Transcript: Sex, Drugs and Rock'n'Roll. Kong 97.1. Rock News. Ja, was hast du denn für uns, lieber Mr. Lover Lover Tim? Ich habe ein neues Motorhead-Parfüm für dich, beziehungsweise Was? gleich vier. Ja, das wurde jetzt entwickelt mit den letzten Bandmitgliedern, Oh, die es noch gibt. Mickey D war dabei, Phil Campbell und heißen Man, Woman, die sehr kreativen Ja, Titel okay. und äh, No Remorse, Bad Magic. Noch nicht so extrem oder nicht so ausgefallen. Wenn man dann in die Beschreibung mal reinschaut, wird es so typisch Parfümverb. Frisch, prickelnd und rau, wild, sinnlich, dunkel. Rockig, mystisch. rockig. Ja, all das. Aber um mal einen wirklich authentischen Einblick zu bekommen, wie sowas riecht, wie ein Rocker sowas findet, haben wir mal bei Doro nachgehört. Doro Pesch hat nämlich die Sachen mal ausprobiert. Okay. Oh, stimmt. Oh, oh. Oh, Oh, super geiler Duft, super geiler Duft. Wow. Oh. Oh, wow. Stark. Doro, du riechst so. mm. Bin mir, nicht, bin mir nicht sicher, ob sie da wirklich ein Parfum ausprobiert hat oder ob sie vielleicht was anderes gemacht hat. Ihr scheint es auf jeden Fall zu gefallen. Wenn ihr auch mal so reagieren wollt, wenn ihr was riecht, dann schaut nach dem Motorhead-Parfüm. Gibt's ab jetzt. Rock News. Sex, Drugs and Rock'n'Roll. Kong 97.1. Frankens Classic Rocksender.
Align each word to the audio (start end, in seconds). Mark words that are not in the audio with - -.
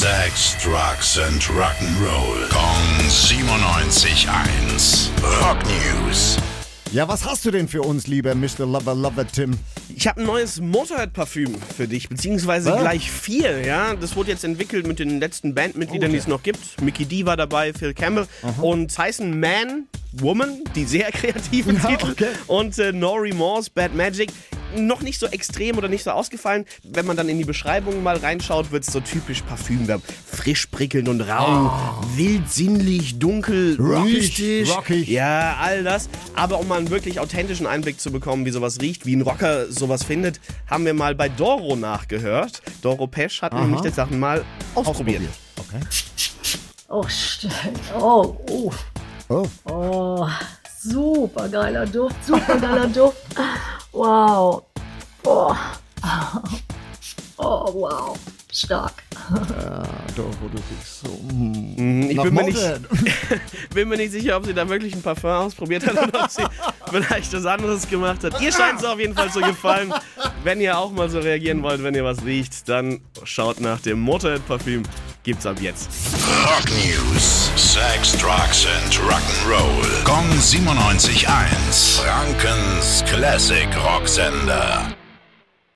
Sex, 0.00 0.56
Drugs 0.64 1.18
and 1.18 1.42
Rock'n'Roll. 1.42 2.48
Kong 2.48 2.98
97.1. 3.06 5.10
Rock 5.42 5.58
News. 5.66 6.38
Ja, 6.90 7.06
was 7.06 7.26
hast 7.26 7.44
du 7.44 7.50
denn 7.50 7.68
für 7.68 7.82
uns, 7.82 8.06
lieber 8.06 8.34
Mr. 8.34 8.64
Lover 8.64 8.94
Lover 8.94 9.26
Tim? 9.26 9.58
Ich 9.94 10.08
habe 10.08 10.20
ein 10.20 10.26
neues 10.26 10.58
Motorhead-Parfüm 10.58 11.54
für 11.76 11.86
dich, 11.86 12.08
beziehungsweise 12.08 12.72
Was? 12.72 12.80
gleich 12.80 13.10
vier. 13.10 13.60
Ja, 13.60 13.94
das 13.94 14.16
wurde 14.16 14.30
jetzt 14.30 14.42
entwickelt 14.42 14.86
mit 14.86 15.00
den 15.00 15.20
letzten 15.20 15.54
Bandmitgliedern, 15.54 16.08
Oh, 16.08 16.12
die 16.12 16.18
es 16.18 16.26
noch 16.26 16.42
gibt. 16.42 16.80
Mickey 16.80 17.04
D 17.04 17.26
war 17.26 17.36
dabei, 17.36 17.74
Phil 17.74 17.92
Campbell 17.92 18.26
und 18.62 18.96
heißen 18.96 19.38
Man, 19.38 19.84
Woman, 20.12 20.64
die 20.74 20.86
sehr 20.86 21.12
kreativen 21.12 21.76
Ja, 21.76 21.88
Titel 21.90 22.12
okay. 22.12 22.28
und 22.46 22.78
äh, 22.78 22.90
No 22.92 23.16
Remorse, 23.16 23.70
Bad 23.72 23.94
Magic. 23.94 24.30
Noch 24.76 25.02
nicht 25.02 25.18
so 25.18 25.26
extrem 25.26 25.78
oder 25.78 25.88
nicht 25.88 26.04
so 26.04 26.10
ausgefallen. 26.10 26.64
Wenn 26.82 27.06
man 27.06 27.16
dann 27.16 27.28
in 27.28 27.38
die 27.38 27.44
Beschreibung 27.44 28.02
mal 28.02 28.16
reinschaut, 28.16 28.70
wird 28.70 28.84
es 28.86 28.92
so 28.92 29.00
typisch 29.00 29.42
Parfümverb. 29.42 30.02
Frisch, 30.26 30.66
prickelnd 30.66 31.08
und 31.08 31.20
rau, 31.22 31.72
wild, 32.14 32.50
sinnlich, 32.50 33.18
dunkel. 33.18 33.76
Rockig, 33.80 34.12
mystisch. 34.12 34.70
rockig. 34.70 35.08
Ja, 35.08 35.56
all 35.60 35.82
das. 35.84 36.08
Aber 36.34 36.58
um 36.60 36.68
mal 36.68 36.78
einen 36.78 36.90
wirklich 36.90 37.20
authentischen 37.20 37.66
Einblick 37.66 38.00
zu 38.00 38.10
bekommen, 38.12 38.44
wie 38.46 38.50
sowas 38.50 38.80
riecht, 38.80 39.06
wie 39.06 39.16
ein 39.16 39.22
Rocker 39.22 39.70
sowas 39.70 40.04
findet, 40.04 40.40
haben 40.68 40.84
wir 40.84 40.94
mal 40.94 41.14
bei 41.14 41.28
Doro 41.28 41.76
nachgehört. 41.76 42.62
Doro 42.82 43.06
Pesch 43.06 43.42
hat 43.42 43.52
nämlich 43.52 43.80
die 43.80 43.90
Sachen 43.90 44.18
mal 44.18 44.44
ausprobiert. 44.74 45.22
Okay. 45.58 45.80
Oh, 46.88 47.04
stimmt. 47.08 47.54
Oh, 47.98 48.36
oh. 48.50 48.72
Oh, 49.28 49.46
Oh, 49.64 50.28
super 50.82 51.48
geiler 51.48 51.86
Duft, 51.86 52.16
super 52.24 52.56
geiler 52.58 52.88
Duft. 52.88 53.16
Wow. 54.00 54.64
Oh. 55.26 55.76
Oh, 57.38 57.70
wow. 57.72 58.16
Stark. 58.50 59.02
Doro, 60.16 60.48
du 60.48 60.56
riechst 60.56 61.00
so. 61.04 61.08
mm. 61.08 61.74
Bin 62.22 62.34
mir, 62.34 62.44
nicht, 62.44 62.58
bin 63.74 63.88
mir 63.88 63.96
nicht 63.96 64.12
sicher, 64.12 64.36
ob 64.36 64.46
sie 64.46 64.54
da 64.54 64.68
wirklich 64.68 64.94
ein 64.94 65.02
Parfum 65.02 65.30
ausprobiert 65.30 65.86
hat 65.86 66.08
oder 66.08 66.24
ob 66.24 66.30
sie 66.30 66.42
vielleicht 66.90 67.32
was 67.32 67.46
anderes 67.46 67.88
gemacht 67.88 68.24
hat. 68.24 68.40
Ihr 68.40 68.52
scheint 68.52 68.78
es 68.78 68.84
auf 68.84 68.98
jeden 68.98 69.14
Fall 69.14 69.30
zu 69.30 69.40
gefallen. 69.40 69.92
Wenn 70.44 70.60
ihr 70.60 70.76
auch 70.78 70.90
mal 70.90 71.08
so 71.08 71.18
reagieren 71.20 71.62
wollt, 71.62 71.82
wenn 71.82 71.94
ihr 71.94 72.04
was 72.04 72.24
riecht, 72.24 72.68
dann 72.68 73.00
schaut 73.24 73.60
nach 73.60 73.80
dem 73.80 74.00
Motorhead-Parfüm. 74.00 74.82
Gibt's 75.22 75.44
ab 75.46 75.60
jetzt. 75.60 75.88
Rock 76.44 76.70
News. 76.70 77.50
Sex, 77.56 78.16
Drugs 78.16 78.66
and 78.66 78.94
Rock'n'Roll. 79.00 80.04
Kong 80.04 80.26
97.1. 80.38 82.00
Frankens 82.00 83.04
Classic 83.06 83.68
Rocksender. 83.84 84.96